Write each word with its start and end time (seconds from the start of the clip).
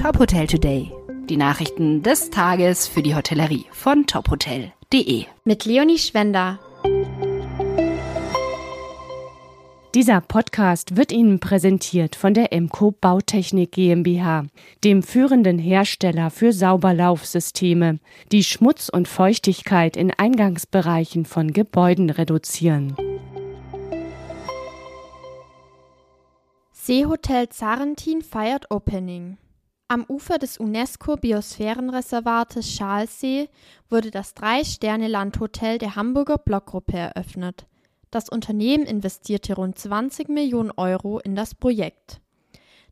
Top 0.00 0.18
Hotel 0.18 0.46
Today. 0.46 0.90
Die 1.28 1.36
Nachrichten 1.36 2.02
des 2.02 2.30
Tages 2.30 2.86
für 2.86 3.02
die 3.02 3.14
Hotellerie 3.14 3.66
von 3.70 4.06
tophotel.de. 4.06 5.26
Mit 5.44 5.66
Leonie 5.66 5.98
Schwender. 5.98 6.58
Dieser 9.94 10.22
Podcast 10.22 10.96
wird 10.96 11.12
Ihnen 11.12 11.38
präsentiert 11.38 12.16
von 12.16 12.32
der 12.32 12.50
Emco 12.50 12.92
Bautechnik 12.92 13.72
GmbH, 13.72 14.46
dem 14.84 15.02
führenden 15.02 15.58
Hersteller 15.58 16.30
für 16.30 16.54
Sauberlaufsysteme, 16.54 17.98
die 18.32 18.42
Schmutz 18.42 18.88
und 18.88 19.06
Feuchtigkeit 19.06 19.98
in 19.98 20.12
Eingangsbereichen 20.16 21.26
von 21.26 21.52
Gebäuden 21.52 22.08
reduzieren. 22.08 22.96
Seehotel 26.72 27.50
Zarentin 27.50 28.22
feiert 28.22 28.70
Opening. 28.70 29.36
Am 29.90 30.06
Ufer 30.06 30.38
des 30.38 30.56
UNESCO-Biosphärenreservates 30.58 32.72
Schalsee 32.72 33.48
wurde 33.88 34.12
das 34.12 34.34
Drei-Sterne-Landhotel 34.34 35.78
der 35.78 35.96
Hamburger 35.96 36.38
Blockgruppe 36.38 36.96
eröffnet. 36.96 37.66
Das 38.12 38.28
Unternehmen 38.28 38.86
investierte 38.86 39.56
rund 39.56 39.76
20 39.76 40.28
Millionen 40.28 40.70
Euro 40.70 41.18
in 41.18 41.34
das 41.34 41.56
Projekt. 41.56 42.20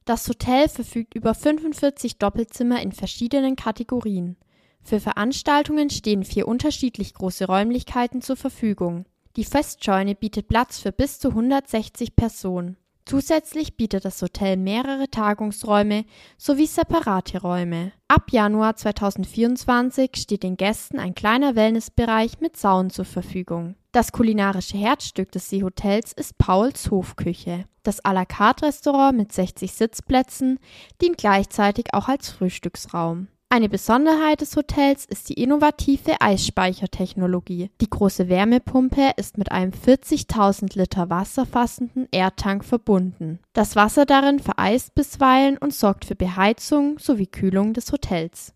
Das 0.07 0.29
Hotel 0.29 0.69
verfügt 0.69 1.15
über 1.15 1.35
45 1.35 2.19
Doppelzimmer 2.19 2.83
in 2.83 2.91
verschiedenen 2.91 3.55
Kategorien. 3.55 4.37
Für 4.83 4.99
Veranstaltungen 4.99 5.91
stehen 5.91 6.25
vier 6.25 6.49
unterschiedlich 6.49 7.15
große 7.15 7.47
Räumlichkeiten 7.47 8.23
zur 8.23 8.35
Verfügung. 8.35 9.05
Die 9.37 9.45
Festscheune 9.45 10.17
bietet 10.17 10.49
Platz 10.49 10.81
für 10.81 10.91
bis 10.91 11.21
zu 11.21 11.29
160 11.29 12.17
Personen. 12.17 12.77
Zusätzlich 13.09 13.75
bietet 13.79 14.05
das 14.05 14.21
Hotel 14.21 14.59
mehrere 14.59 15.09
Tagungsräume 15.09 16.05
sowie 16.37 16.67
separate 16.67 17.41
Räume. 17.41 17.93
Ab 18.07 18.31
Januar 18.31 18.77
2024 18.77 20.11
steht 20.15 20.43
den 20.43 20.59
Gästen 20.59 20.99
ein 20.99 21.15
kleiner 21.15 21.57
Wellnessbereich 21.57 22.41
mit 22.41 22.59
Saun 22.59 22.91
zur 22.91 23.07
Verfügung. 23.07 23.77
Das 23.93 24.13
kulinarische 24.13 24.77
Herzstück 24.77 25.33
des 25.33 25.49
Seehotels 25.49 26.13
ist 26.13 26.37
Pauls 26.37 26.91
Hofküche. 26.91 27.65
Das 27.83 28.05
à 28.05 28.13
la 28.13 28.27
carte 28.27 28.67
Restaurant 28.67 29.17
mit 29.17 29.33
60 29.33 29.73
Sitzplätzen 29.73 30.59
dient 31.01 31.17
gleichzeitig 31.17 31.95
auch 31.95 32.09
als 32.09 32.29
Frühstücksraum. 32.29 33.29
Eine 33.51 33.71
Besonderheit 33.71 34.43
des 34.43 34.55
Hotels 34.57 35.07
ist 35.07 35.31
die 35.31 35.43
innovative 35.43 36.21
Eisspeichertechnologie. 36.21 37.71
Die 37.81 37.89
große 37.89 38.29
Wärmepumpe 38.29 39.13
ist 39.17 39.39
mit 39.39 39.51
einem 39.53 39.73
40.000 39.73 40.77
Liter 40.77 41.09
Wasser 41.09 41.47
fassenden 41.47 42.09
Erdtank 42.11 42.63
verbunden. 42.63 43.39
Das 43.55 43.75
Wasser 43.75 44.05
darin 44.05 44.39
vereist 44.39 44.95
bisweilen 44.95 45.57
und 45.57 45.73
sorgt 45.73 46.05
für 46.05 46.15
Beheizung 46.15 46.99
sowie 46.99 47.27
Kühlung 47.27 47.73
des 47.73 47.91
Hotels. 47.91 48.53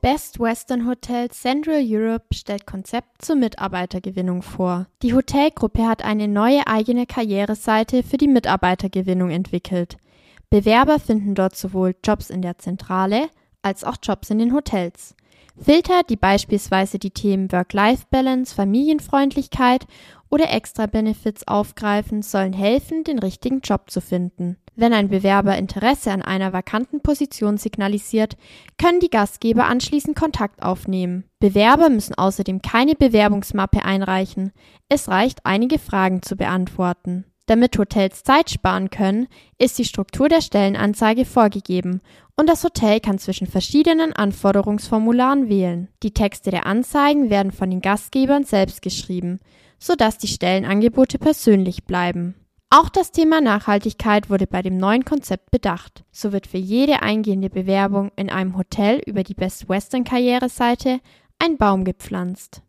Best 0.00 0.38
Western 0.38 0.86
Hotel 0.86 1.28
Central 1.30 1.82
Europe 1.82 2.26
stellt 2.32 2.66
Konzept 2.66 3.24
zur 3.24 3.34
Mitarbeitergewinnung 3.34 4.42
vor. 4.42 4.86
Die 5.02 5.14
Hotelgruppe 5.14 5.88
hat 5.88 6.04
eine 6.04 6.28
neue 6.28 6.66
eigene 6.68 7.06
Karriereseite 7.06 8.04
für 8.04 8.18
die 8.18 8.28
Mitarbeitergewinnung 8.28 9.30
entwickelt. 9.30 9.96
Bewerber 10.54 11.00
finden 11.00 11.34
dort 11.34 11.56
sowohl 11.56 11.96
Jobs 12.04 12.30
in 12.30 12.40
der 12.40 12.58
Zentrale 12.58 13.28
als 13.62 13.82
auch 13.82 13.96
Jobs 14.00 14.30
in 14.30 14.38
den 14.38 14.54
Hotels. 14.54 15.16
Filter, 15.60 16.02
die 16.08 16.14
beispielsweise 16.14 17.00
die 17.00 17.10
Themen 17.10 17.50
Work-Life-Balance, 17.50 18.54
Familienfreundlichkeit 18.54 19.84
oder 20.30 20.52
Extra-Benefits 20.52 21.48
aufgreifen, 21.48 22.22
sollen 22.22 22.52
helfen, 22.52 23.02
den 23.02 23.18
richtigen 23.18 23.62
Job 23.62 23.90
zu 23.90 24.00
finden. 24.00 24.56
Wenn 24.76 24.92
ein 24.92 25.08
Bewerber 25.08 25.58
Interesse 25.58 26.12
an 26.12 26.22
einer 26.22 26.52
vakanten 26.52 27.00
Position 27.00 27.58
signalisiert, 27.58 28.36
können 28.78 29.00
die 29.00 29.10
Gastgeber 29.10 29.64
anschließend 29.64 30.16
Kontakt 30.16 30.62
aufnehmen. 30.62 31.24
Bewerber 31.40 31.88
müssen 31.88 32.14
außerdem 32.14 32.62
keine 32.62 32.94
Bewerbungsmappe 32.94 33.84
einreichen. 33.84 34.52
Es 34.88 35.08
reicht, 35.08 35.40
einige 35.44 35.80
Fragen 35.80 36.22
zu 36.22 36.36
beantworten. 36.36 37.24
Damit 37.46 37.76
Hotels 37.78 38.22
Zeit 38.22 38.48
sparen 38.48 38.88
können, 38.88 39.28
ist 39.58 39.78
die 39.78 39.84
Struktur 39.84 40.28
der 40.28 40.40
Stellenanzeige 40.40 41.26
vorgegeben 41.26 42.00
und 42.36 42.48
das 42.48 42.64
Hotel 42.64 43.00
kann 43.00 43.18
zwischen 43.18 43.46
verschiedenen 43.46 44.12
Anforderungsformularen 44.12 45.48
wählen. 45.48 45.88
Die 46.02 46.14
Texte 46.14 46.50
der 46.50 46.66
Anzeigen 46.66 47.28
werden 47.28 47.52
von 47.52 47.70
den 47.70 47.82
Gastgebern 47.82 48.44
selbst 48.44 48.80
geschrieben, 48.80 49.40
sodass 49.78 50.16
die 50.16 50.28
Stellenangebote 50.28 51.18
persönlich 51.18 51.84
bleiben. 51.84 52.34
Auch 52.70 52.88
das 52.88 53.12
Thema 53.12 53.40
Nachhaltigkeit 53.40 54.30
wurde 54.30 54.48
bei 54.48 54.62
dem 54.62 54.78
neuen 54.78 55.04
Konzept 55.04 55.50
bedacht. 55.52 56.02
So 56.10 56.32
wird 56.32 56.46
für 56.48 56.58
jede 56.58 57.02
eingehende 57.02 57.50
Bewerbung 57.50 58.10
in 58.16 58.30
einem 58.30 58.56
Hotel 58.56 59.00
über 59.06 59.22
die 59.22 59.34
Best 59.34 59.68
Western 59.68 60.02
Karriereseite 60.02 60.98
ein 61.38 61.56
Baum 61.56 61.84
gepflanzt. 61.84 62.62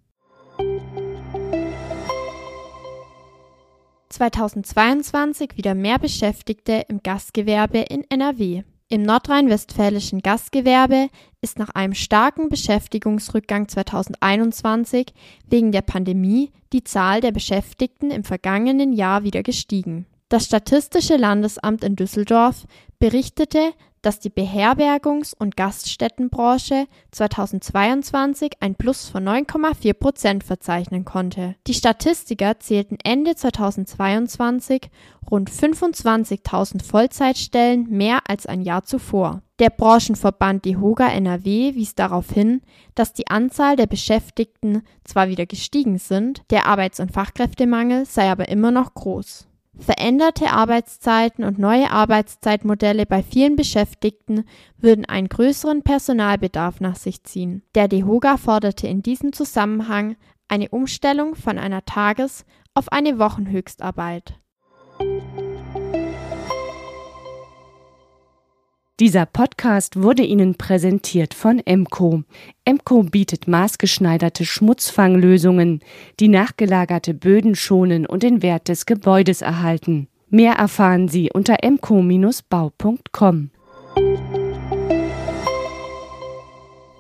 2022 4.16 5.58
wieder 5.58 5.76
mehr 5.76 6.00
Beschäftigte 6.00 6.86
im 6.88 7.04
Gastgewerbe 7.04 7.80
in 7.80 8.10
NRW. 8.10 8.64
Im 8.88 9.04
nordrhein-westfälischen 9.04 10.22
Gastgewerbe 10.22 11.10
ist 11.42 11.60
nach 11.60 11.72
einem 11.72 11.94
starken 11.94 12.48
Beschäftigungsrückgang 12.48 13.68
2021 13.68 15.08
wegen 15.50 15.74
der 15.74 15.82
Pandemie 15.82 16.52
die 16.72 16.86
Zahl 16.86 17.20
der 17.20 17.32
Beschäftigten 17.32 18.10
im 18.10 18.24
vergangenen 18.24 18.94
Jahr 18.94 19.24
wieder 19.24 19.44
gestiegen. 19.44 20.06
Das 20.30 20.46
Statistische 20.46 21.18
Landesamt 21.18 21.84
in 21.84 21.98
Düsseldorf 21.98 22.66
berichtete, 23.00 23.74
dass 24.06 24.20
die 24.20 24.30
Beherbergungs- 24.30 25.34
und 25.36 25.58
Gaststättenbranche 25.58 26.86
2022 27.10 28.52
ein 28.60 28.76
Plus 28.76 29.10
von 29.10 29.28
9,4 29.28 29.94
Prozent 29.94 30.44
verzeichnen 30.44 31.06
konnte. 31.06 31.56
Die 31.66 31.74
Statistiker 31.74 32.60
zählten 32.60 32.98
Ende 33.04 33.36
2022 33.36 34.92
rund 35.32 35.50
25.000 35.50 36.84
Vollzeitstellen 36.84 37.90
mehr 37.90 38.20
als 38.28 38.46
ein 38.46 38.62
Jahr 38.62 38.84
zuvor. 38.84 39.42
Der 39.58 39.72
Branchenverband 39.72 40.66
DEHOGA 40.66 41.08
NRW 41.08 41.74
wies 41.74 41.96
darauf 41.96 42.30
hin, 42.30 42.62
dass 42.94 43.14
die 43.14 43.28
Anzahl 43.28 43.76
der 43.76 43.88
Beschäftigten 43.88 44.84
zwar 45.04 45.30
wieder 45.30 45.48
gestiegen 45.48 45.98
sind, 45.98 46.44
der 46.52 46.68
Arbeits- 46.68 47.00
und 47.00 47.12
Fachkräftemangel 47.12 48.06
sei 48.06 48.30
aber 48.30 48.50
immer 48.50 48.70
noch 48.70 48.94
groß. 48.94 49.48
Veränderte 49.78 50.52
Arbeitszeiten 50.52 51.44
und 51.44 51.60
neue 51.60 51.92
Arbeitszeitmodelle 51.92 53.06
bei 53.06 53.22
vielen 53.22 53.56
Beschäftigten 53.56 54.46
würden 54.78 55.06
einen 55.06 55.30
größeren 55.30 55.84
Personalbedarf 55.84 56.80
nach 56.80 56.96
sich 56.96 57.24
ziehen. 57.24 57.64
Der 57.76 57.88
DEHOGA 57.88 58.38
forderte 58.38 58.88
in 58.88 59.04
diesem 59.04 59.34
Zusammenhang 59.34 60.16
eine 60.48 60.70
Umstellung 60.70 61.36
von 61.36 61.58
einer 61.58 61.86
Tages- 61.86 62.46
auf 62.74 62.92
eine 62.92 63.20
Wochenhöchstarbeit. 63.20 64.40
Dieser 69.02 69.26
Podcast 69.26 70.02
wurde 70.02 70.24
Ihnen 70.24 70.56
präsentiert 70.56 71.34
von 71.34 71.60
Emco. 71.60 72.24
Emco 72.64 73.04
bietet 73.04 73.46
maßgeschneiderte 73.46 74.46
Schmutzfanglösungen, 74.46 75.82
die 76.22 76.30
nachgelagerte 76.30 77.14
Böden 77.14 77.56
schonen 77.56 78.06
und 78.06 78.24
den 78.24 78.42
Wert 78.42 78.70
des 78.70 78.86
Gebäudes 78.86 79.42
erhalten. 79.42 80.08
Mehr 80.30 80.54
erfahren 80.54 81.10
Sie 81.10 81.30
unter 81.30 81.62
emco-bau.com. 81.62 83.50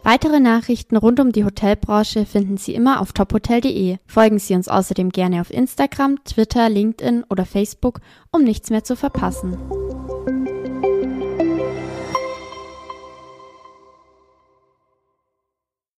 Weitere 0.03 0.41
Nachrichten 0.41 0.97
rund 0.97 1.21
um 1.21 1.31
die 1.31 1.45
Hotelbranche 1.45 2.25
finden 2.25 2.57
Sie 2.57 2.75
immer 2.75 2.99
auf 2.99 3.13
tophotel.de. 3.13 3.99
Folgen 4.05 4.39
Sie 4.39 4.53
uns 4.53 4.67
außerdem 4.67 5.11
gerne 5.11 5.39
auf 5.39 5.49
Instagram, 5.49 6.21
Twitter, 6.25 6.67
LinkedIn 6.67 7.23
oder 7.29 7.45
Facebook, 7.45 8.01
um 8.31 8.43
nichts 8.43 8.69
mehr 8.69 8.83
zu 8.83 8.97
verpassen. 8.97 9.57